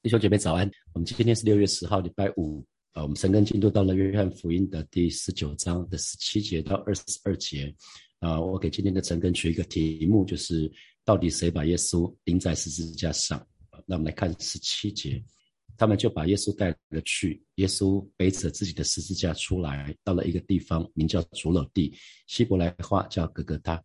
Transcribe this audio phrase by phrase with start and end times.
[0.00, 2.64] 弟兄姐妹早安，我们今天是六月十号，礼拜五。
[2.92, 7.74] 啊，我们神根进度到了约翰福音的第十九章的十七节到二十二节。
[8.20, 10.70] 啊，我给今天的陈根取一个题目，就是
[11.04, 13.44] 到底谁把耶稣钉在十字架上？
[13.86, 15.20] 那我们来看十七节，
[15.76, 17.42] 他们就把耶稣带了去。
[17.56, 21.92] 耶稣背着自己的十字架出来，到了一个地方，名叫主楼地，
[22.28, 23.82] 希伯来话叫格格他。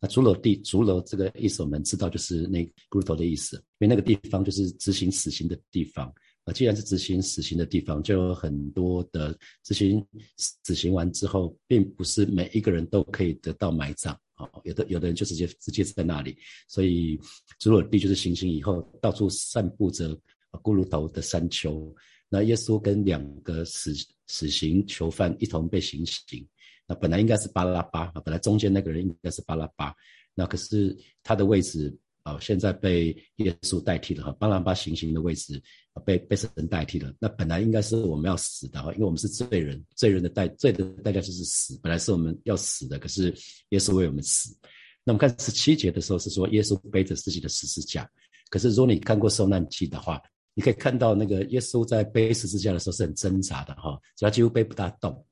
[0.00, 6.06] 那竹楼地，竹楼这个意思我们知道，就是那骨头的意思，因为那个地方就是执行死刑的地方
[6.44, 6.52] 啊。
[6.54, 10.02] 既然是执行死刑的地方，就有很多的执行
[10.38, 14.48] 死刑完之后，并不是每一个人都可以得到埋葬啊。
[14.64, 16.34] 有的有的人就直接直接在那里，
[16.66, 17.20] 所以
[17.58, 20.16] 竹楼地就是行刑以后到处散布着
[20.62, 21.94] 骷髅头的山丘。
[22.30, 23.92] 那耶稣跟两个死
[24.26, 26.46] 死刑囚犯一同被行刑。
[26.86, 29.94] 那本来应该是巴拉巴，本来中间那个人应该是巴拉巴，
[30.34, 35.62] 那可是他的位置啊，现在被耶稣代替了哈，巴拉巴行刑的位置
[36.04, 37.12] 被被神代替了。
[37.18, 43.34] 那本来应该是我们要死的哈，因为我们是罪人，罪人的代罪的代价就是死，本来是我们要死的，可是
[43.70, 44.56] 耶稣为我们死。
[45.04, 48.08] 那我们看十七节的时候是说耶稣背着自己的十字架，
[48.50, 50.20] 可是如果你看过受难记的话，
[50.54, 55.24] 你可以看到那个耶稣在背十字架的时候是很挣扎的哈，他几乎背不大动。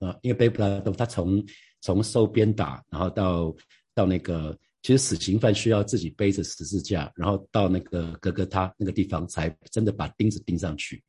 [0.00, 1.44] 啊，因为背不大动，他从
[1.80, 3.52] 从受鞭打，然后到
[3.94, 11.02] 到那个，其实死刑犯需要自己背着十字架，然后到那个格格他那个地方，才真的把钉子钉上去。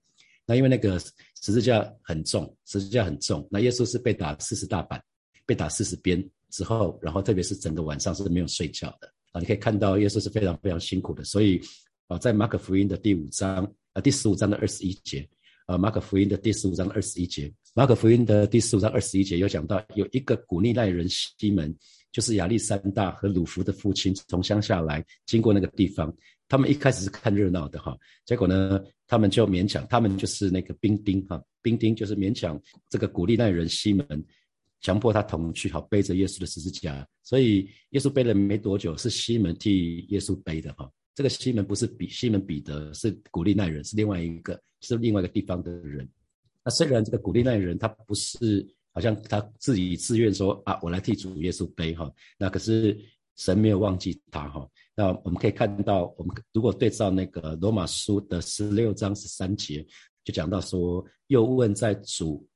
[0.43, 4.99] 那因为那个十字架很重，十字架很重，那耶稣是被打四十大板，
[5.45, 9.39] 被打四十鞭之后，然后特别是整个晚上是没有睡觉的啊。
[9.39, 11.61] 你可以看到耶稣是非常非常辛苦的，所以
[12.09, 15.25] 啊，在马可福音的第五章啊第十五章的二十一节。
[15.67, 21.71] 啊，马可福音的第十五章二十一节，马可福音的第十五章二十一节有讲到，有一个古利奈人西门，
[22.11, 26.11] 就是亚历山大和鲁弗的父亲，从乡下来经过那个地方，
[26.47, 34.25] 他们一开始是看热闹的哈，结果呢，他们就勉强，他们就是那个兵丁哈，兵丁就是勉强这个古利奈人西门，
[34.81, 40.89] 强迫他同去，好背着耶稣的十字架，所以耶稣背了没多久，是西门替耶稣背的哈。
[41.19, 46.07] 这个西门不是比西门彼得，是古利奈人，是另外一个，是另外一个地方的人。
[46.63, 52.97] 那虽然这个古利奈人他不是好像他自己自愿说啊，我来替主耶稣背哈，那可是
[53.35, 54.65] 神没有忘记他哈。
[54.95, 59.85] 那我们可以看到，我们如果对照那个罗马书的十六章十三节，
[60.23, 62.47] 就讲到说，又问在主。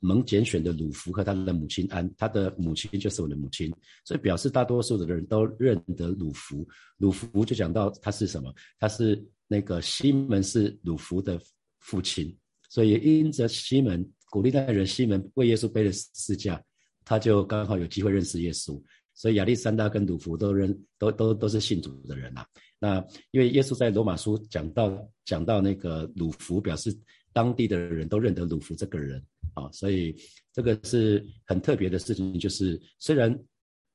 [0.00, 3.72] 蒙拣选的鲁弗和他的母亲安，他的母亲就是我的母亲，
[4.04, 6.66] 所以表示大多数的人都认得鲁弗。
[6.98, 8.54] 鲁弗就讲到他是什么？
[8.78, 11.40] 他是那个西门是鲁弗的
[11.80, 12.36] 父亲，
[12.68, 16.62] 所以因着西门鼓励那人西门为耶稣背了十字架，
[17.04, 18.80] 他就刚好有机会认识耶稣。
[19.14, 22.46] 所以亚历山大跟鲁弗都认都都都是信主的人呐。
[22.78, 26.96] 那因为耶稣在罗马书讲到讲到那个鲁弗，表示
[27.32, 29.20] 当地的人都认得鲁弗这个人。
[29.58, 30.14] 啊，所以
[30.52, 33.36] 这个是很特别的事情，就是虽然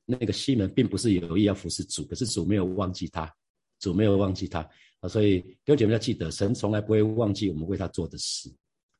[0.05, 3.31] 那个西门并不是有意要服侍主，可是主没有忘记他，
[3.79, 4.59] 主没有忘记他
[4.99, 8.49] 啊，所以弟兄姐妹要记得，神从来不会忘记我们为他做的事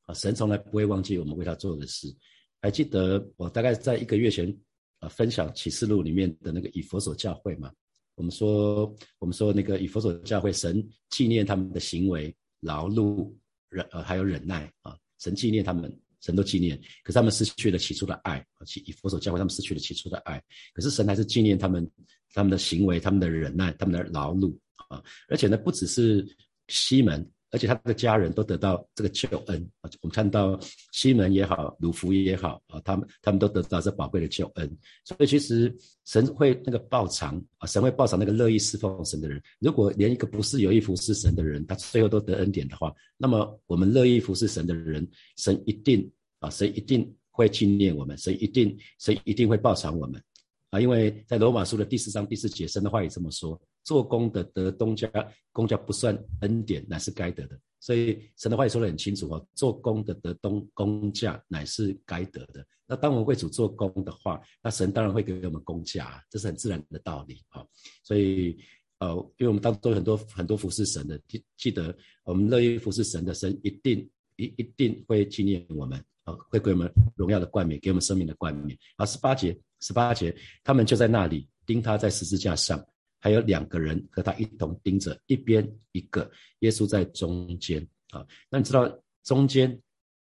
[0.06, 2.14] 啊，神从来不会忘记我们为他做的事。
[2.60, 4.56] 还记得我大概在一个月前
[5.00, 7.70] 啊分享启示录里面的那个以佛所教会嘛？
[8.14, 13.30] 我们说我们说那个以佛所教会，神纪念他们的行为、劳碌、
[13.68, 15.94] 忍呃还有忍耐啊，神纪念他们。
[16.24, 18.64] 神都纪念，可是他们失去了起初的爱啊！
[18.86, 20.42] 以佛手教会，他们失去了起初的爱。
[20.72, 21.88] 可是神还是纪念他们，
[22.32, 24.56] 他们的行为、他们的忍耐、他们的劳碌
[24.88, 25.02] 啊！
[25.28, 26.26] 而且呢，不只是
[26.68, 29.88] 西门，而且他的家人都得到这个救恩啊！
[30.02, 30.58] 我们看到
[30.90, 34.78] 西门也好，鲁弗也好啊，他们他们都得到这宝贵的救恩。
[35.04, 35.72] 所以其实
[36.04, 39.40] 神会那个报偿啊，神会报偿那个乐意侍奉神的人。
[39.60, 46.10] 如果连一个不是有意服侍神的人，他最后都得恩典的话，那么我们乐意服侍神的人，神一定。
[46.40, 48.18] 啊，神一定会纪念我们？
[48.18, 50.22] 神一定神一定会报偿我们？
[50.68, 55.08] 啊，因为在罗马书的第四章第四节，神的话也这么说：做工的得东家，
[55.52, 57.56] 公家不算恩典，乃是该得的。
[57.78, 62.66] 所以神的话也说得很清楚哦，做工的得东工价，乃是该得的。
[62.86, 67.64] 那当我们为主做工的话，那神当然会给我们工价，这是很自然的道理啊。
[68.02, 68.56] 所以，
[68.98, 71.94] 呃，因为我们当中有很多很多服侍神的，记记得
[72.24, 76.02] 我们乐意服侍神的，神一定一一定会纪念我们。
[76.24, 78.74] 啊，会给我们荣耀的冠冕，给我们生命的冠冕。
[78.96, 82.82] 啊，十八节，十八节，他们就在那里钉他在十字架上，
[83.24, 87.80] 还有两个人和他一同盯着，一边一个，耶稣在中间。
[88.10, 88.86] 啊，那你知道
[89.22, 89.80] 中间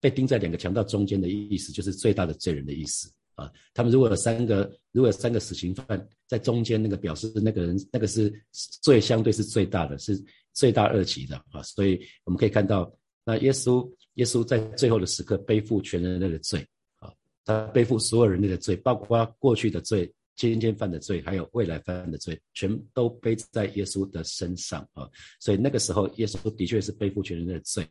[0.01, 3.13] 被钉在两个强盗中间的意思，就是最大的罪人的意思。
[3.35, 10.17] 啊，他们如果有三个，如果有三个死刑犯在中间，那个表示那个人那个是罪相对是最大的，是
[10.53, 11.61] 罪大恶极的啊。
[11.65, 12.89] 所以我们可以看到，
[13.25, 13.85] 那耶稣
[14.15, 16.65] 耶稣在最后的时刻背负全人类的罪
[17.01, 17.13] 啊，
[17.45, 20.09] 他背负所有人类的罪，包括过去的罪。
[20.37, 25.09] 今天犯的罪，还有未来犯的罪，全都背在耶稣的身上啊！
[25.41, 27.87] 所以那个时候，耶稣的确是背负全人类的罪，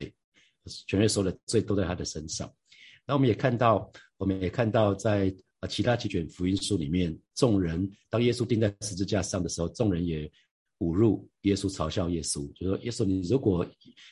[0.86, 2.48] 全人所有的罪都在他的身上。
[3.06, 10.32] 那我们也看到，我们也看到，在啊其他几卷福音书里面，众人当耶稣钉在十字架上的时候，众人也
[10.80, 13.66] 侮辱耶稣，嘲笑耶稣，就说：“耶稣，你如果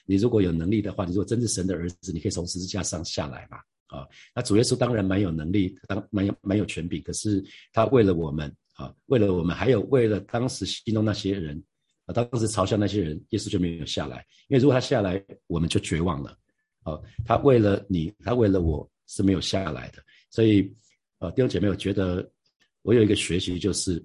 [0.06, 3.58] 你如果有能力的话，你如果真是神的儿子，你可以从十字架上下来嘛。”
[3.94, 11.64] 啊，那主耶稣当然蛮有能力，当蛮有蛮有权柄，可是他为了我们啊，为了我们，还有为了当时戏弄那些人
[12.06, 16.36] 啊，当时嘲笑那些人，耶稣就没有下来，因为如果他下来，我们就绝望了。
[16.82, 20.04] 啊，他为了你，他为了我是没有下来的。
[20.32, 20.74] 所以，
[21.20, 22.28] 呃，弟兄姐妹，我觉得
[22.82, 24.04] 我有一个学习就是。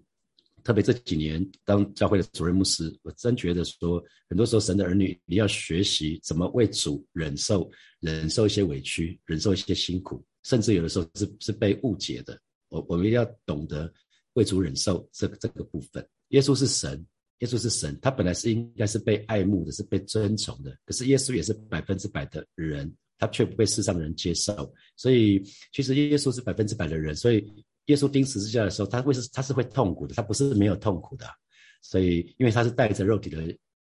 [0.68, 7.70] 特别这几年当教会的主任牧师，我真觉得说，很多时候神的儿女，你要学习怎么为主忍受、
[8.00, 12.38] 忍受一些委屈，忍受一些辛苦，甚至有的时候是是被误解的。
[12.68, 13.90] 我我们一定要懂得
[14.34, 16.06] 为主忍受这这个部分。
[16.28, 17.02] 耶稣是神，
[17.38, 20.76] 耶稣是神，他本来是应该是被爱慕的，是被尊崇的。
[20.84, 24.70] 可是耶稣也是百分之百的人，他却不被世上的人接受。
[24.98, 25.42] 所以
[25.72, 27.42] 其实耶稣是百分之百的人，所以。
[27.88, 31.26] 耶稣钉十字架的时候，他会是他是会痛苦的，他不是没有痛苦的，
[31.82, 33.42] 所以因为他是带着肉体的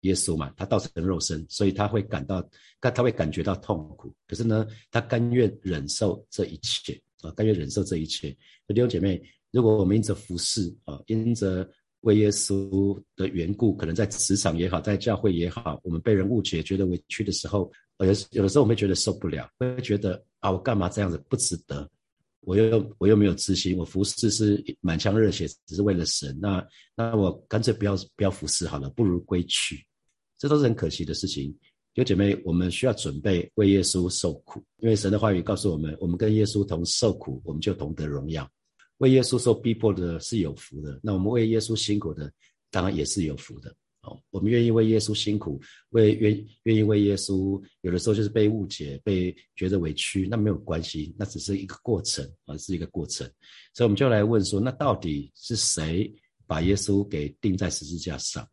[0.01, 2.47] 耶稣嘛，他道成肉身，所以他会感到
[2.81, 8.29] 他他会感觉到痛苦，可是呢，他甘愿忍受这一切啊，甘愿忍受这一切。
[8.67, 11.69] 弟兄姐妹，如果我们因着服侍啊，因着
[12.01, 21.89] 为耶稣的缘故，可能在职场也好，在教会也好，我们被人误解，觉得委屈的时候，有有的时候我们会觉得受不了，会觉得啊，我干嘛这样子不值得。
[22.45, 26.37] 我又我又没有自信，我服侍是满腔热血，只是为了神。
[26.41, 29.85] 那那我干脆不要不要服侍好了，不如归去。
[30.37, 31.55] 这都是很可惜的事情。
[31.93, 38.49] 有姐妹，我们需要准备为耶稣受苦，因为神的话语告诉我们，我们跟耶稣同受苦，我们就同得荣耀。
[38.97, 42.31] 为耶稣受逼迫的是有福的，那我们为耶稣辛苦的，
[42.71, 43.73] 当然也是有福的。
[44.03, 45.59] 哦，我们愿意为耶稣辛苦，
[45.89, 53.25] 为愿愿意为耶稣，有的时候就是被误解，被觉得委屈，那没有关系，那只是一个过程啊，是一个过程。
[53.73, 56.13] 所以我们就来问说，那到底是谁
[56.45, 58.45] 把耶稣给钉在十字架上？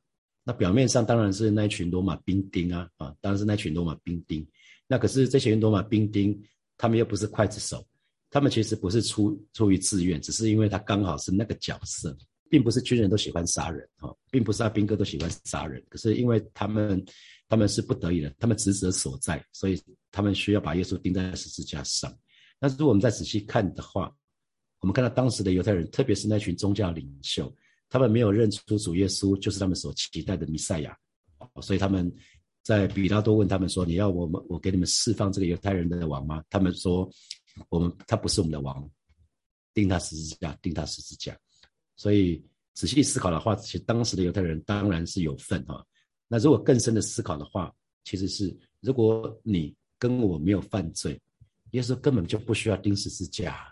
[0.44, 4.46] 那表面上当然是那群罗马兵丁啊，啊，当然是那群罗马兵丁。
[4.86, 6.40] 那可是这群罗马兵丁，
[6.76, 7.84] 他们又不是刽子手，
[8.30, 12.16] 他们其实不是出出于自愿，只是因为他刚好是那个角色。
[12.50, 17.02] 并不是军人都喜欢杀人哈，并不是阿兵哥都喜欢杀人，可是因为他们
[17.48, 19.80] 他们是不得已的，他们职责所在，所以
[20.10, 22.12] 他们需要把耶稣钉在十字架上。
[22.58, 24.12] 那如果我们再仔细看的话，
[24.80, 27.54] 我们看到当时的犹太人，特别是那群宗教领袖，
[27.88, 30.96] 他们没有认出主耶稣就是他们所期待的弥赛亚，
[31.62, 32.12] 所以他们
[32.62, 37.08] 在比拉多问他们说：“你要我们我给你们释放这个犹太人的王吗？”他们说
[37.70, 38.90] ：“我们他不是我们的王，
[39.72, 41.38] 钉他十字架，钉他十字架。”
[42.00, 42.42] 所以
[42.72, 45.84] 仔细思考的话，其实当时的犹太人当然是有份哈。
[46.28, 47.70] 那如果更深的思考的话，
[48.04, 51.20] 其实是如果你跟我没有犯罪，
[51.72, 53.70] 耶稣根本就不需要钉十字架。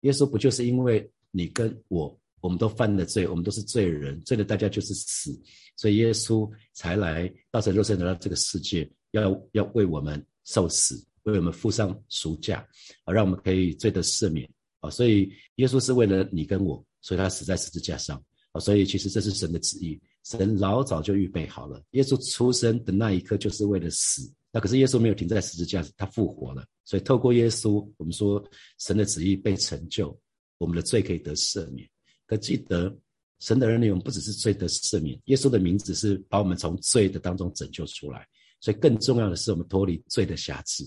[0.00, 5.32] 耶稣不就是因为你跟我，我们都犯了罪，我们都是罪人，罪的代价就是死，
[5.74, 12.58] 所以耶稣才来道成肉身来到这个世界，要要为我们受死，为我们付上赎价，
[13.04, 14.46] 啊，让我们可以罪得赦免
[14.80, 14.90] 啊。
[14.90, 16.84] 所以耶稣是为了你跟我。
[17.02, 18.16] 所以他死在十字架上
[18.52, 18.60] 啊！
[18.60, 21.82] 所以其实这是神的旨意，神老早就预备好了。
[21.90, 26.64] 耶稣出生的那一刻就是为了死，那可是耶稣没有停在十字架，他复活了。
[26.84, 28.42] 所以透过耶稣，我们说
[28.78, 30.16] 神的旨意被成就，
[30.58, 31.88] 我们的罪可以得赦免。
[32.26, 32.96] 可记得
[33.40, 38.26] 神的儿女，我们不只是罪得赦免，耶稣的名字是把我们从罪的当中拯救出来。
[38.60, 40.84] 所以更重要的是，我们脱离罪的瑕疵。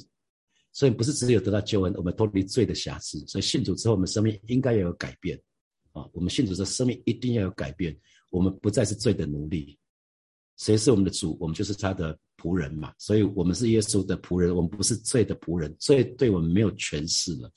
[0.72, 3.18] 所以不是只有得到救恩，我们脱离罪的瑕疵。
[3.28, 5.38] 所以信主之后，我们生命应该也有改变。
[5.96, 7.98] 啊，我们信主的生命一定要有改变，
[8.30, 9.78] 我们不再是罪的奴隶。
[10.58, 11.38] 谁是我们的主？
[11.40, 12.94] 我们就是他的仆人嘛。
[12.98, 15.74] 所以，我们是耶稣的仆人，我们不是罪的仆人。
[15.80, 17.50] 罪对我们没有权势了。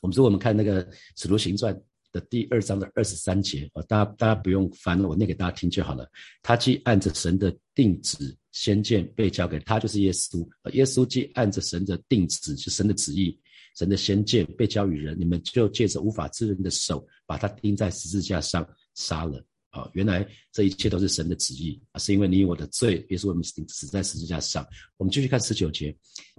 [0.00, 0.84] 我们说，我们看那个
[1.16, 1.74] 《使徒行传》
[2.12, 6.08] 的第二章的二十三节啊，大家大家不用翻了，我念给大家听就好了。
[6.42, 10.46] 他既按着神的定旨先见被交给他，就是耶稣。
[10.72, 13.36] 耶稣既按着神的定旨，是神的旨意。
[13.74, 19.44] 神的先见被交予人，你们就借着无法之人的手，把他钉在十字架上杀了。
[19.70, 24.64] 啊，原来这一切都是神的旨意啊，是因为你我的罪，也是我们死死在十字架上。
[24.98, 25.92] 我们继续看十九节，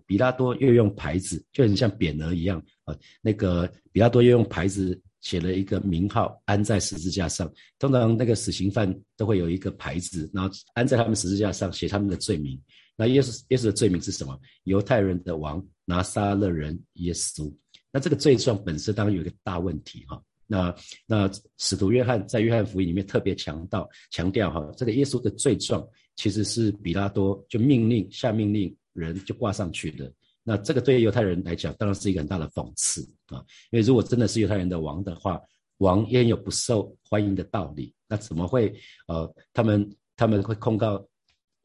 [0.05, 2.95] 比拉多又用牌子，就很像匾额一样啊。
[3.21, 7.51] 那个比拉多又用牌子写了一个名号安在十字架上。
[7.77, 12.57] 通常那个死刑犯都会有一个牌子，然后安在他们十字架上，写他们的罪名。
[12.95, 14.39] 那耶稣耶稣的罪名是什么？
[14.63, 17.53] 犹太人的王拿撒勒人耶稣。
[17.91, 20.21] 那这个罪状本身当然有一个大问题哈。
[20.47, 20.75] 那
[21.07, 25.85] 那使徒约翰在约翰福音里面特别强调强调哈，这个耶稣的罪状
[26.15, 30.11] 其实是比拉多就命令下命令人就挂上去的。
[30.43, 33.43] 那这个对于犹太人来讲，当然是一个很大的讽刺啊！
[33.71, 35.41] 因为如果真的是犹太人的王的话，
[35.79, 37.91] 王焉有不受欢迎的道理？
[38.07, 38.71] 那怎么会
[39.07, 41.03] 呃，他们他们会控告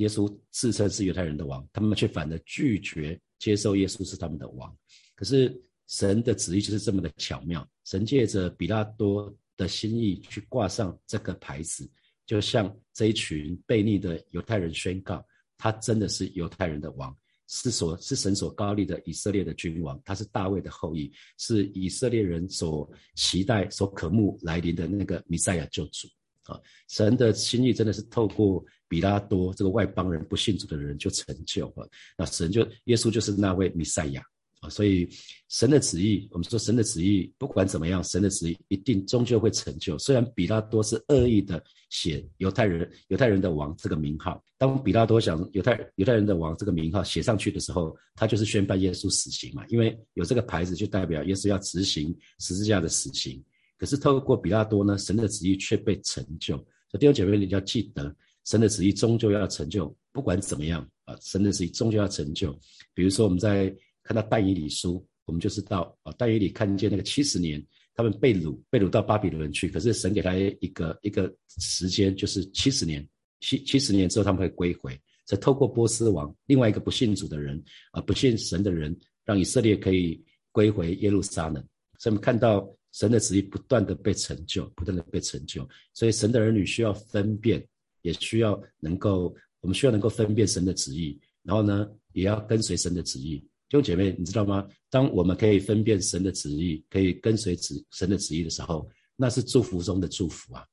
[0.00, 4.74] 耶稣自称是犹太人的王，他们却反而拒绝接受耶稣是他们的王？
[5.14, 5.54] 可是
[5.88, 11.88] 神的旨意就是这么的巧妙，神借着比拉多的心意去挂上这个牌子，
[12.24, 15.24] 就向这一群悖逆的犹太人宣告，
[15.58, 17.14] 他真的是犹太人的王。
[17.52, 26.06] 是所是神所高立的以色列的君王，他是大卫的后裔，是以色列人所期待、所渴慕来临的那个弥赛亚救主
[26.44, 26.56] 啊！
[26.88, 34.22] 神的心意真的是透过比拉多这个外邦人不信主的人就成就了，那神就耶稣就是那位弥赛亚。
[34.60, 35.08] 啊，所以
[35.48, 39.96] 神的旨意，我们说神的旨意，不管怎么样，神的旨意一定终究会成就。
[39.96, 53.42] 虽然比拉多是恶意的写犹太人犹太人的王这个名号，当比拉多想犹太犹太人的王这个名号写上去的时候，他就是宣判耶稣死刑嘛，因为有这个牌子就代表耶稣要执行十字架的死刑。
[53.78, 56.54] 可是透过比拉多呢，神的旨意却被成就。
[56.90, 62.52] 所以弟兄姐妹，你要记得，神的旨意终究要成就，不管怎么样啊，神的旨意终究要成就。
[62.94, 63.74] 比如说我们在。
[64.02, 69.68] 看到但以理书，我们就知道啊，但以理看见那个七十年，他们被掳，被掳到巴比伦去。
[69.68, 73.06] 可是神给他一个一个时间，就是七十年，
[73.40, 74.98] 七七十年之后他们会归回。
[75.26, 80.20] 再透过波斯王，另外一个不信主的人啊，不信神的人，让以色列可以
[80.50, 81.62] 归回耶路撒冷。
[81.98, 85.68] 所以我们看到神的旨意不断的被成就，不断的被成就。
[85.94, 87.64] 所以神的儿女需要分辨，
[88.02, 93.38] 也需要能够，我们需要能够分辨神的旨意，然后呢，也要跟随神的旨意。
[93.38, 94.66] 弟兄姐妹，你知道吗？
[94.88, 100.64] 当我们可以分辨神的旨意，可以跟随旨神的旨意的时候，那是祝福中的祝福啊！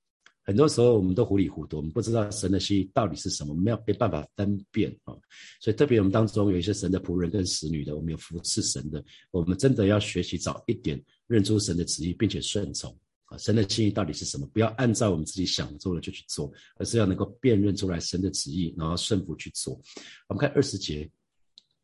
[0.44, 5.14] 很多时候我们都糊里糊涂，我们不知道神的心意到底是什么，我们要没办法分辨啊！
[5.60, 13.38] 所以特别我们当中有一些神的仆人跟使女的，我们有服侍神的，我们真的要学习早一点认出神的旨意，并且顺从啊！
[13.38, 14.46] 神的心意到底是什么？
[14.48, 19.80] 不要按照我们自己想做的就去做，而是要能够辨认出来神的旨意，然后顺服去做。
[20.28, 21.10] 我们看二十节。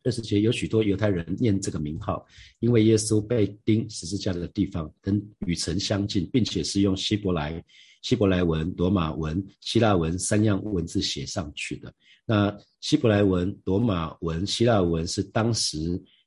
[0.05, 2.25] 二十节有许多犹太人念这个名号，
[2.59, 5.15] 因为耶稣被钉十字架的地方跟
[5.47, 7.63] 与城相近，并且是用希伯来、
[8.01, 11.93] 希伯来文、罗马文、希腊文三样文字写上去的。
[12.25, 15.77] 那希伯来文、罗马文、希腊文是当时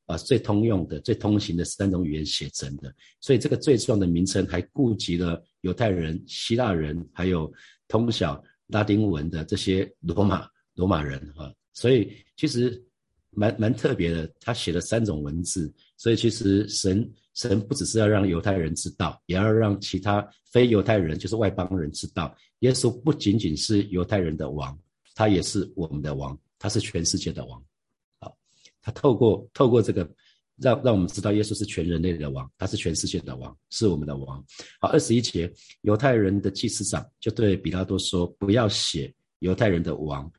[0.06, 7.52] 啊最通用的、最通行的三种语言写成的，所以这个最重要的名称还顾及了犹太人、希腊人，还有
[7.86, 11.52] 通晓拉丁文的这些罗马罗马人啊。
[11.74, 12.82] 所以其实。
[13.38, 24.74] 蛮蛮特别的，他写了三种文字，所以其实神神不只是要让犹太人知道，也要让其他非犹太人，就是外邦人知道，耶稣不仅仅是犹太人的王，
[25.14, 27.62] 他也是我们的王，他是全世界的王。
[28.86, 30.08] 他透过透过这个，
[30.58, 34.38] 让让我们知道耶稣是全人类的王，他是全世界的王，是我们的王。
[34.80, 40.30] 好，二十一节，犹太人的祭司长就对比拉多说，不要写犹太人的王，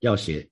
[0.00, 0.46] 要写。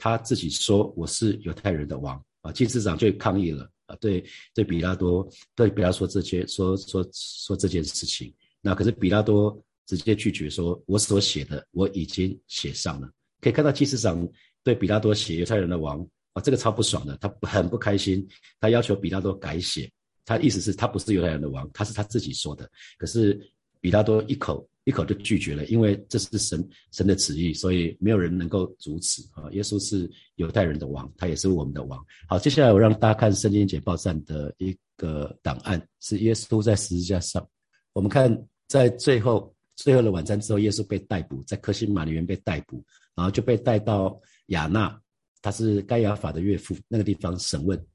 [0.00, 14.24] 他自己说我是犹太人的王啊，祭司长就抗议了啊，对对比拉多对比拉说这些说说说这件事情，那可是比拉多直接拒绝说，我所写的我已经写上了，可以看到祭司长
[14.62, 16.06] 对比拉多写犹太人的王
[16.38, 18.26] 啊，这个超不爽的，他很不开心，
[18.60, 19.90] 他要求比拉多改写，
[20.24, 23.38] 他意思是他不是犹太人的王，他是他自己说的，可是
[23.80, 24.68] 比拉多一口。
[24.84, 29.44] 一口就拒绝了，因为这是神神的旨意，所以没有人能够阻止啊！
[29.50, 32.02] 耶稣是犹太人的王，他也是我们的王。
[32.26, 37.46] 好，接下来我让大家看圣经解报站的一个档案，是耶稣在十字架上。
[37.92, 38.34] 我们看
[38.66, 42.82] 在最后最后的晚餐之后，耶稣被逮捕，在科西马里园被逮捕，
[43.14, 44.98] 然后就被带到亚纳，
[45.42, 47.86] 他是该亚法的岳父那个地方审问。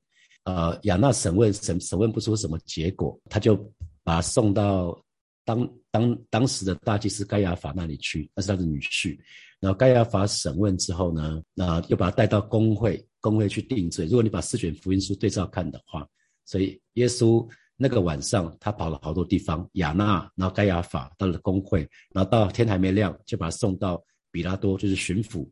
[0.44, 3.56] 呃，亚纳审问审审问不出什么结果，他就
[4.04, 5.00] 把他送到。
[5.46, 9.20] 当当当时的大祭司盖亚法那里去，那是他的女婿。
[9.60, 14.06] 然后盖亚法审问之后呢，那又把他带到公会，公会去定罪。
[14.06, 16.08] 如果你把四卷福音书对照看的话，
[16.46, 17.46] 所以耶稣
[17.76, 25.46] 那个晚上他跑了好多地方，亚纳，然后盖亚法到了公会，然后到天还没亮就把他送到比拉多，就是巡抚，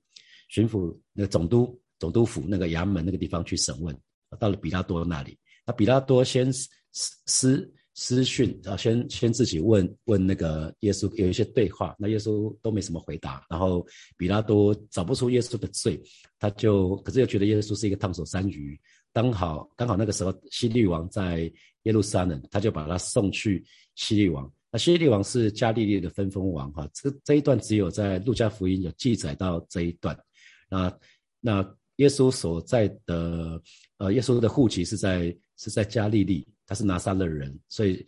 [0.47, 3.97] 巡抚那总督总督府那个衙门那个地方去审问。
[4.37, 6.69] 到了比拉多那里，那比拉多先施
[7.27, 7.73] 施。
[7.93, 16.01] 私讯啊，先先自己问问那个耶稣有一些对话，那耶稣都没什么回答，然后比拉多找不出耶稣的罪，
[16.39, 18.79] 他就可是又觉得耶稣是一个烫手山芋，
[19.11, 21.51] 刚好刚好那个时候西律王在
[21.83, 23.61] 耶路撒冷，他就把他送去
[23.95, 24.49] 西律王。
[24.71, 30.17] 那西律王是加利利的分封王哈，这这一段只有在路加福音有记载到这一段。
[30.69, 30.97] 那
[31.41, 33.61] 那耶稣所在的
[33.97, 36.45] 呃，耶稣的户籍是在是在加利利。
[36.67, 38.05] 他是拿撒勒人，所以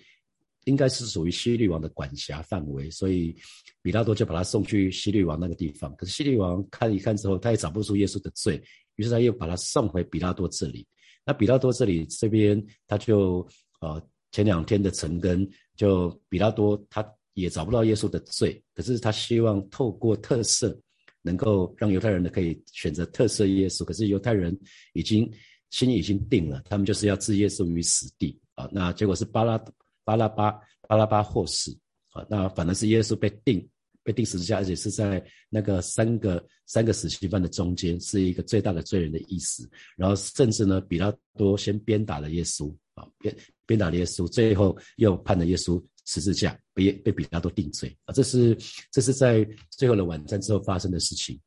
[0.64, 3.36] 应该是属于希律王的管辖范围，所以
[3.82, 5.94] 比拉多就把他送去希律王那个地方。
[5.98, 8.64] 可是希律王看一看之后，他也找不出耶稣的罪，
[8.96, 10.88] 于是他又把他送回比拉多这里。
[11.26, 13.46] 那比拉多这里这边，他就
[13.82, 15.46] 呃前两天的陈根，
[15.76, 20.80] 就比拉多他也找不到耶稣的罪，可是他希望透过特色，
[21.24, 23.84] 能够让犹太人呢可以选择特色耶稣。
[23.84, 24.56] 可是犹太人
[24.94, 25.28] 已经
[25.72, 28.40] 心已经定了，他们就是要置耶稣于死地。
[28.54, 29.58] 啊，那结果是巴拉
[30.04, 30.52] 巴拉巴
[30.88, 31.76] 巴拉巴获死
[32.12, 33.68] 啊，那反而是耶稣被定
[34.04, 39.68] 被定十字架，而且是在那个三个三个死刑犯的中间，是一个最大的罪人的意思。
[39.96, 48.14] 然后甚至呢，比拉多先鞭打了耶稣啊，鞭鞭打了耶稣，最后又判了耶稣十字架，被被比拉多定罪啊。
[48.14, 48.58] 这是
[48.92, 51.40] 这是在最后的晚餐之后发生的事情，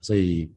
[0.00, 0.50] 所以。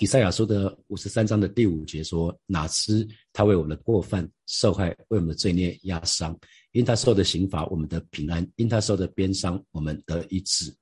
[0.00, 6.36] 以赛亚书的五十三章的第五节说：“哪知他为我们的过犯受害，为我们的罪孽压伤。
[6.72, 10.74] 因他受的刑罚，我们的平安；因他受的鞭伤，我们得医治。”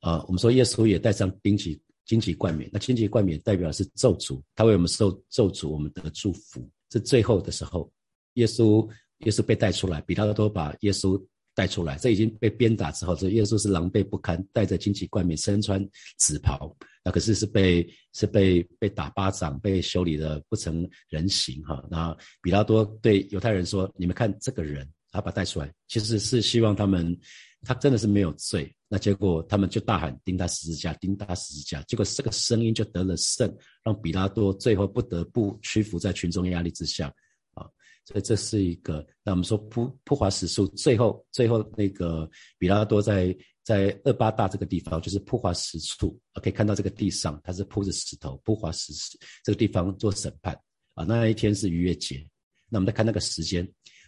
[0.00, 6.68] 啊，我们说耶稣也带上荆棘荆棘冠冕，那荆棘冠冕代表是咒诅，他为我们受咒诅，我们得祝福。
[6.90, 7.90] 这最后的时候，
[8.34, 8.86] 耶稣
[9.20, 11.18] 耶稣被带出来，比拉多把耶稣。
[11.58, 15.84] 带出来，这已经被鞭打之后，这耶稣是狼狈不堪，带着荆棘冠冕，身穿
[16.16, 16.72] 紫袍，
[17.04, 21.84] 那可是是被是被被打巴掌，被修理的不成人形哈。
[21.90, 27.18] 那比拉多对犹太人说：“你们看这个人，他把他带出来，其实是希望他们，
[27.62, 28.72] 他真的是没有罪。
[28.88, 31.82] 那结果他们就大喊钉他十字架，钉他十字架。
[31.88, 37.12] 结果这个声音就得了胜，让比拉多最后不得不屈服在群众压力之下。”
[38.08, 48.94] 所以这是一个，那我们说铺铺华石树，最后最后那个比拉多在在二八大这个地方，就是铺华石处，可以看到这个地上它是铺着石头，铺华石
[49.44, 50.58] 这个地方做审判
[50.94, 51.04] 啊。
[51.04, 52.26] 那一天是逾越节，
[52.70, 53.62] 那我们再看那个时间，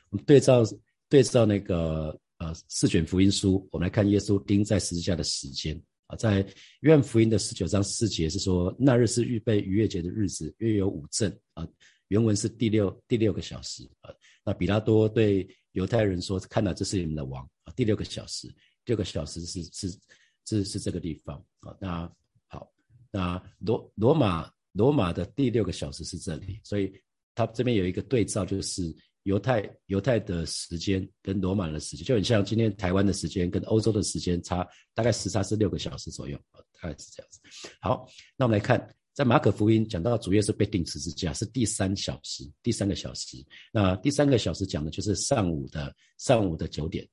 [0.08, 0.62] 我们对照
[1.10, 6.42] 对照那个呃四卷福音书，我们来看耶稣钉在十字架的时间啊，在
[6.80, 11.68] 约翰福音的十九章四节是说，那日是预备逾越节的日子，约有五阵啊。
[12.10, 14.12] 原文是第六第六个小时啊，
[14.44, 18.52] 那比拉多对犹太人说：“看到这是你们的王啊，第六个小时，
[18.84, 19.98] 六个小时是是
[20.44, 21.76] 是是这个地方啊。
[21.80, 22.12] 那
[22.48, 22.68] 好，
[23.12, 26.92] 那罗罗马罗马的第六个小时是这里，所以
[27.32, 28.92] 他这边有一个对照，就是
[29.22, 37.38] 犹太犹太的时间跟罗马的时间，就很像今天台湾的时间跟欧洲的时间差，大概时差是六个小时左右啊，大概是这样子。
[37.80, 38.04] 好，
[38.36, 38.92] 那我们来看。
[39.12, 43.36] 在马可福音讲到主耶稣被钉十字架是第三小时，第三个小时。
[43.72, 47.06] 那第三个小时讲的就是上午的上午的九点，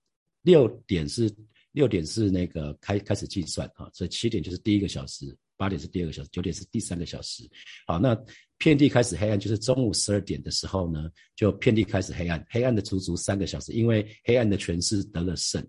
[0.44, 1.34] 六点是
[1.72, 7.44] 六点是那个开开始计算啊，所以七点就是第一个小时，八点是第二个小时，九点是第三个小时。
[7.88, 8.16] 好，那
[8.58, 15.62] 遍地开始黑暗，就是中午十二点的时候呢，就遍地开始黑暗，黑暗的足足三个小时，因为黑暗的权势得了胜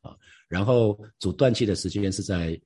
[0.00, 0.16] 啊。
[0.48, 2.58] 然后主断气的时间是在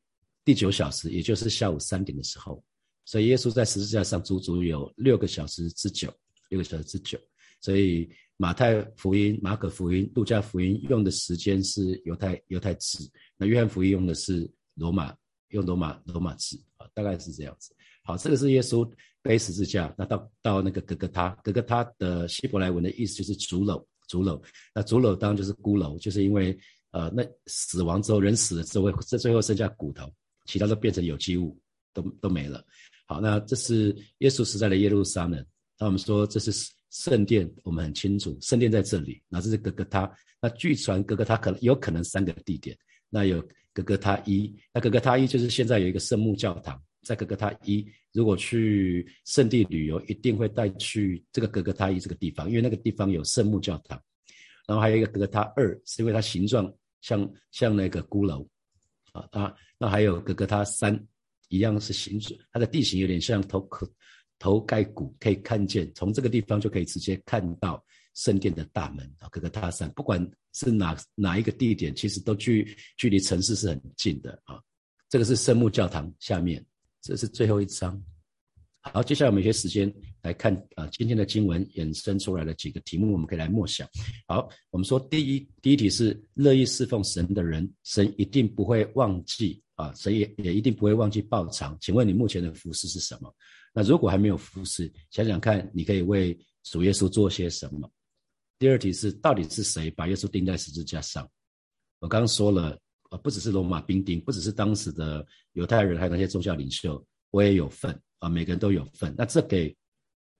[0.44, 2.62] 第九小时，也就是下午三点的时候。
[3.09, 6.12] 所以耶稣在十字架上足足有六个小时之久，
[6.51, 7.18] 六个小时之久。
[7.59, 12.99] 所以马太福音、马可福音、路加福音用的时间是犹太犹太制，
[13.38, 15.16] 那约翰福音用的是罗马
[15.49, 17.75] 用罗马罗马制啊，大概是这样子。
[18.05, 18.87] 好，这个是耶稣
[19.23, 24.38] 背十字架，那到到那个格格他，格格他的希伯来文的意思就是竹篓，竹篓。
[24.75, 26.55] 那竹篓当然就是孤楼，就是因为
[26.90, 30.12] 呃，那死亡之后人死了之后会这最后剩下骨头，
[30.44, 31.59] 其他都变成有机物，
[31.94, 32.62] 都都没了。
[33.11, 35.42] 好，那这是耶稣时代的耶路撒冷。
[35.79, 36.53] 那我们说这是
[36.90, 39.18] 圣殿，我们很清楚，圣殿在这里。
[39.31, 40.12] 那这是哥哥他。
[40.42, 42.77] 那据传哥哥他可能有可能三个地点。
[43.09, 43.42] 那有
[43.73, 47.83] 哥哥他一，那哥哥他一就是现在有一个圣母教堂，在哥哥他一。
[48.12, 53.99] 如果去圣地旅游，一定会带去这个哥哥他一这个地方，因为那个地方有圣母教堂。
[54.66, 58.47] 然后还有一个哥哥他二，是因为它形状像像那个孤楼。
[59.12, 60.94] 啊，那那还有哥哥他三。
[61.48, 63.90] 一样是形状，它的地形有点像头壳
[64.38, 67.84] 头盖骨，可以看见从这个地方就可以直接看到
[68.14, 74.61] 圣殿的大门啊，各个大山，不管是哪哪一个地点，其实都距距离城市是很近的啊。
[75.08, 76.64] 这个是圣母教堂下面，
[77.00, 78.00] 这是最后一张
[78.80, 83.88] 好，接下来我们一些时间来看啊，今天的经文衍生出来的几个题目，我们可以来默想。
[84.26, 91.78] 好，我们说第一，第一题是乐意侍奉神的人，神一定不会忘记啊，所以也一定不会忘记报偿。
[91.80, 93.32] 请问你目前的服饰是什么？
[93.72, 97.88] 那如果还没有服饰，想想看，你可以为主耶稣做些什么？
[98.58, 101.30] 第二题是，到底是谁把耶稣钉在十字架上？
[102.00, 102.76] 我刚刚说了，
[103.10, 107.96] 呃，不只是罗马兵丁，不只是当时的犹太人，还有那些宗教领袖，我也有份。
[108.18, 109.72] 啊，每个人都有份，那这给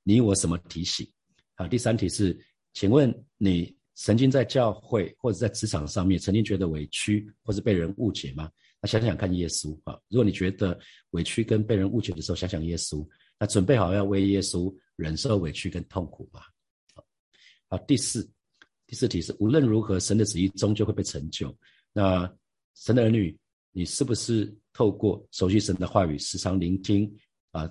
[0.03, 1.09] 你我什么提醒？
[1.55, 2.37] 好，第三题是，
[2.73, 8.51] 请问你曾经在教会或者在职场上面曾经觉得委屈或是被人误解吗？
[8.81, 10.79] 那想想看耶稣啊，如果你觉得
[11.11, 13.07] 委屈跟被人误解的时候，想想耶稣，
[13.39, 16.43] 那准备好要为耶稣忍受委屈跟痛苦吧。
[17.69, 18.29] 好，第四，
[18.87, 21.55] 第四题是，无论如何，神的旨意终究会被成就。
[21.93, 22.33] 那
[22.77, 23.37] 神的儿女，
[23.73, 27.13] 你是不是透过熟悉神的话语，时常聆听？
[27.51, 27.69] 啊，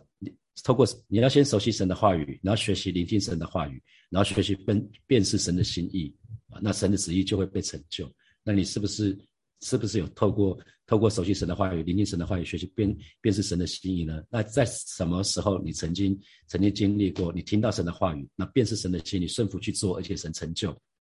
[0.63, 6.13] 透过你要先熟悉神的话语，然后学习聆听神的话语，然后学习辨辨识神的心意
[6.49, 8.11] 啊，那神的旨意就会被成就。
[8.43, 9.17] 那你是不是
[9.61, 14.21] 是不是有透过透过熟悉神的话语，聆听神的话语，学习辨辨识神的心意呢？
[14.29, 16.17] 那在什么时候你曾经
[16.47, 17.31] 曾经经历过？
[17.33, 20.71] 你听到神的话语，那辨识神的心意，顺服去做，而且神成就，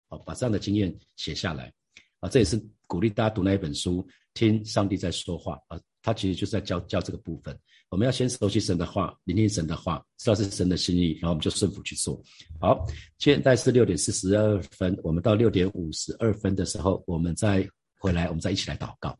[0.08, 1.72] 好，把这样的经验写下来
[2.20, 7.58] 啊，这也是鼓励大家读那一本书，听上帝在说话啊，他其实就是在教教这个部分。
[7.90, 12.20] 我们要先熟悉神的话，聆听神的话，知道是神的心意，然后我们就顺服去做。
[12.60, 12.84] 好，
[13.18, 17.68] 现在是六点四十二分，我们到六点五十二分的时候，我们再
[18.04, 19.18] 回来，我们再一起来祷告。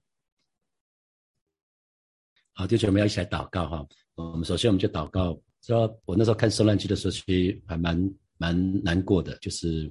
[2.53, 3.87] 好，弟兄们要一起来祷告哈。
[4.15, 5.41] 我们首先我们就祷告。
[5.63, 7.99] 说我那时候看《受难记》的时候，其实还蛮
[8.37, 9.91] 蛮难过的，就是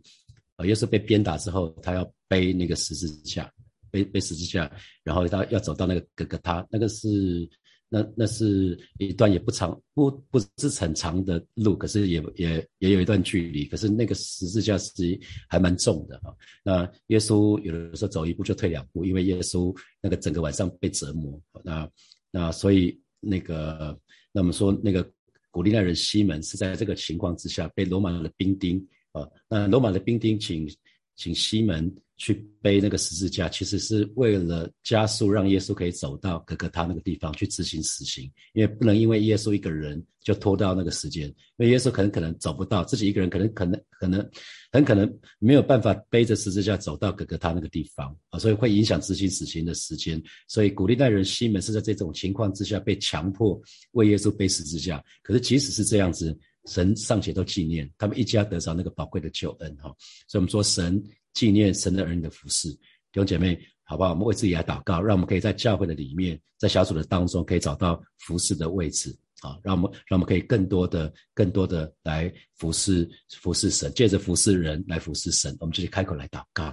[0.58, 3.51] 呃，又是被鞭打之后，他要背那个十字架，
[3.89, 7.49] 背背十字架，然后他要走到那个哥哥他，那个是。
[7.93, 13.65] 那那是一段也不长，不不是很长的路，可是也也也有一段距离。
[13.65, 16.34] 可是那个十字架是还蛮重的啊。
[16.63, 21.39] 那耶稣有的时候走一步就退两步，因为耶稣那个整个晚上被折磨。
[21.63, 21.88] 那
[22.32, 23.95] 那所以那个
[24.32, 25.08] 那我们说那个
[25.51, 30.67] 古利奈人西门是在这个情况之下被罗马的兵丁啊，那罗马的兵丁请
[31.15, 31.93] 请西门。
[32.15, 44.26] 去背那个十字架，其实是为了加速让耶稣可以走到哥哥他那个地方去执行死刑，因为不能因为耶稣一个人就拖到那个时间，因为耶稣可能可能走不到，自己一个人可能可能可能
[44.71, 50.21] 很可能没有办法背着十字架走到哥哥他那个地方啊，所以会影响执行死刑的时间。
[50.47, 53.60] 所以古利奈人西门是在这种情况之下被强迫
[53.93, 59.93] 为耶稣背十字架，可是即使是这样子，神尚且都纪念他们一家得着那个宝贵的救恩哈，
[60.28, 61.04] 所以我们说神。
[61.34, 62.69] 纪念神的儿女的服饰。
[63.12, 64.12] 弟兄姐妹，好不好？
[64.12, 69.10] 我们为自己来祷告，让我们可以在教会的里面，在小组的当中，可以找到服饰的位置
[69.41, 69.58] 啊！
[69.63, 73.10] 让我们让我们可以更多的、更多的来服侍、
[73.41, 75.58] 服侍神，借着服侍人来服侍神。
[75.60, 76.65] 我们就去开口来祷告，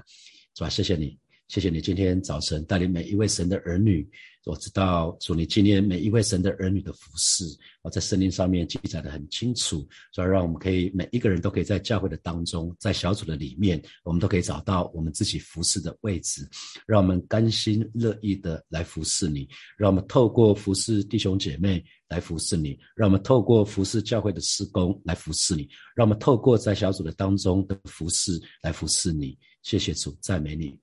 [0.55, 0.68] 是吧？
[0.68, 1.18] 谢谢你。
[1.51, 4.09] 谢谢你今天早晨带领每一位神的儿女，
[4.45, 7.45] 我知道主你纪念每一位神的儿女的服饰，
[7.83, 16.49] 我在圣经上面记载的很清楚，所以让我们可以每一个人都可以在教会的当中，在小组的里面，我们都可以找到我们自己服侍的位置，
[16.87, 29.37] 让我们甘心乐意的来服侍你，让我们透过服侍弟兄姐妹来服侍你，让我们透过服侍教会的施工来服侍你，让我们透过在小组的当中的服侍来服侍你。
[29.65, 30.79] 谢谢主，赞美你。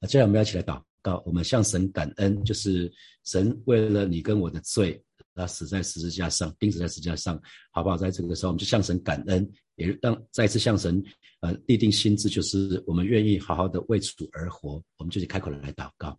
[0.00, 2.90] 那接下来我们要一起来祷告，我们向神感恩，就是
[3.24, 5.00] 神为了你跟我的罪，
[5.34, 7.96] 他死在十字架上，钉死在十字架上，好不好？
[7.96, 11.02] 在这个时候，我们就向神感恩，也让再次向神
[11.40, 16.18] 呃立定心志，就是我们愿意好好的为主而活，我们就去开口来祷告，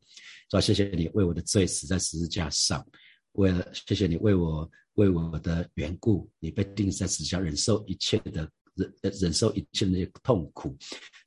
[0.51, 2.85] 说谢谢你为我的罪死在十字架上，
[3.33, 10.75] 为了谢谢你为我为我的缘故，你被钉在十字架，忍受一切的忍忍受一切的痛苦，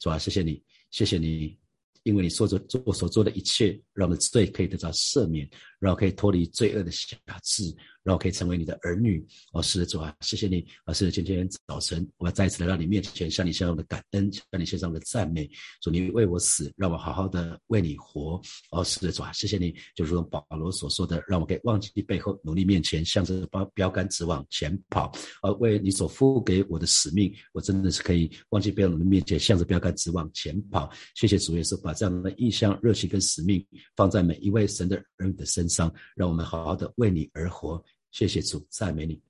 [0.01, 0.19] 是吧？
[0.19, 1.57] 谢谢你，谢谢你。
[2.05, 5.49] 因为你所做做所做的一切，让我们罪可以得到赦免，
[5.85, 7.75] 让我可以脱离罪恶的辖制。
[8.05, 18.39] 让我可以成为你的儿女，哦，是的主啊，谢谢你，啊，是的，今天早晨我要再一次来到你面前，向你献上的感恩，向你献上的赞美，主你为我死，让我好好的为你活，
[18.73, 30.93] 哦，是的主啊，谢谢你，就如同保罗所说的，让我可以忘记背后，努力面前，向着标标杆直往前跑，而为你所付给我的使命，我真的是可以忘记背后，努力面前，向着标杆直往前跑。
[31.15, 33.67] 谢谢主耶稣，把这样的意向、热情跟使命
[33.97, 35.74] 放在每一位神的儿女的身上，
[36.15, 37.83] 让我们好好的为你而活。
[38.11, 39.21] 谢谢主，赞美你。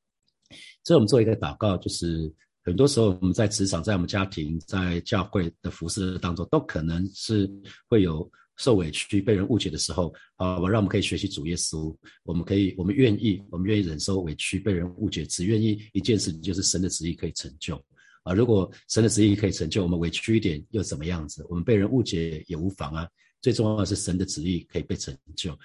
[0.83, 2.31] 这我们做一个祷告，就是
[2.63, 7.51] 很多时候我们在职场、在我们家庭、在教会的服饰当中，都可能是
[7.89, 17.83] 会有受委屈、被人误解的时候，啊，我让我们可以学习主耶稣，我们可以，我们愿意，我们愿意忍受委屈、被人误解，只愿意一件事，就是神的旨意可以成就。
[18.23, 21.45] 啊，如果神的旨意可以成就，我们委屈一点又怎么样子？
[21.49, 23.09] 我们被人误解也无妨啊。
[23.43, 25.59] 最重要的是神的旨意可以被成就。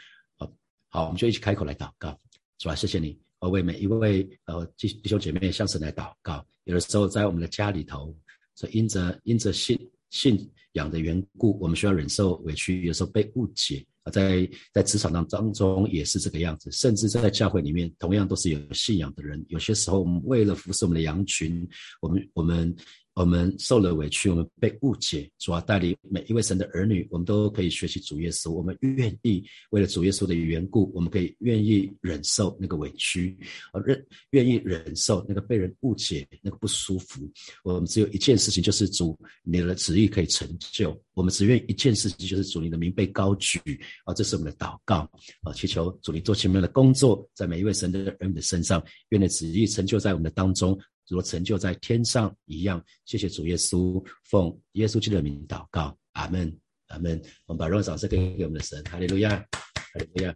[0.92, 2.20] 好，我们就一起开口来祷告，
[2.58, 2.74] 是吧？
[2.74, 6.44] 谢谢你，我为每一位呃弟弟兄姐妹向神来祷告。
[6.64, 8.12] 有的时候在我们的家里头，
[8.56, 13.86] 所因着因着信信仰的缘故，我们需要忍受委屈，有时候被误解。
[14.12, 19.46] 在在职场当当中也是这个样子，甚至在教会里面，同样都是有信仰的人。
[19.50, 21.70] 有些时候，我们为了服侍我们的羊群，
[22.02, 22.76] 我们我们。
[23.20, 28.50] 我们受了委屈，我们被误解，主要带领每一位神的儿女，我们都可以学习主耶稣。
[28.50, 33.38] 我们愿意为了主耶稣的缘故，我们可以愿意忍受那个委屈，
[33.74, 37.30] 而忍愿意忍受那个被人误解那个不舒服。
[37.66, 40.98] 我们只有一件事情，就是主你的旨意可以成就。
[41.14, 43.60] 我们只愿一件事情，就是主你的名被高举。
[44.06, 45.00] 啊，这是我们的祷告。
[45.42, 50.80] 啊，祈求主你做前面的工作，在每一位神的儿女的身上，愿你旨意成就在我们的当中。
[51.10, 56.56] 如成就在天上一样，谢谢主耶稣，奉耶稣基督的名祷告，阿门，
[56.88, 57.22] 阿门。
[57.46, 59.38] 我们把荣耀掌声给给我们的神，哈利路亚，
[59.74, 60.36] 哈利路亚。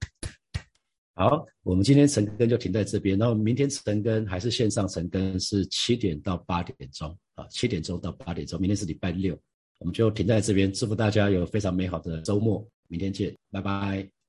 [1.15, 9.39] 好，我们今天晨更就停在这边，然后明天晨更还是线上晨更，是七点到八点钟啊，七点钟到八点钟，明天是礼拜六，
[9.79, 14.22] 我们就停在这边，祝福大家有非常美好的周末，明天见，拜拜。